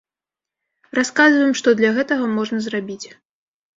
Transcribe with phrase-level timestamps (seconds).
[0.99, 3.07] Расказваем, што для гэтага можна зрабіць.